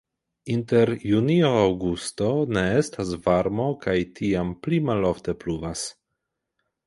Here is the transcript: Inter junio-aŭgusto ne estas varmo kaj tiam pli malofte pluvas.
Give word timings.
Inter 0.51 0.91
junio-aŭgusto 1.09 2.29
ne 2.55 2.63
estas 2.79 3.11
varmo 3.27 3.67
kaj 3.83 3.95
tiam 4.21 4.53
pli 4.63 4.79
malofte 4.87 5.37
pluvas. 5.45 5.85